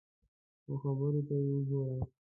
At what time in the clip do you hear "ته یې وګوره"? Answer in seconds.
1.27-1.97